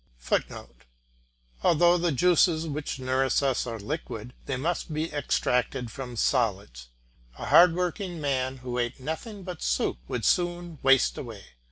[Footnote: 0.17 0.85
Although 1.61 1.99
the 1.99 2.11
juices 2.11 2.65
which 2.65 2.97
nourish 2.97 3.43
us 3.43 3.67
are 3.67 3.77
liquid, 3.79 4.33
they 4.47 4.57
must 4.57 4.91
be 4.91 5.13
extracted 5.13 5.91
from 5.91 6.15
solids. 6.15 6.87
A 7.37 7.45
hard 7.45 7.75
working 7.75 8.19
man 8.19 8.57
who 8.65 8.79
ate 8.79 8.99
nothing 8.99 9.43
but 9.43 9.61
soup 9.61 9.99
would 10.07 10.25
soon 10.25 10.79
waste 10.81 11.19
away. 11.19 11.43